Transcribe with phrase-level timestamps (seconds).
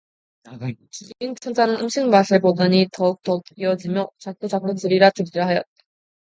[0.89, 5.67] 주린 창자는 음식맛을 보더니 더욱더욱 비어지며 자꾸자꾸 들이라 들이라 하였다.